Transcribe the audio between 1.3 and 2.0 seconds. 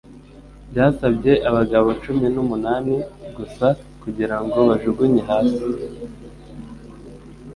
abagabo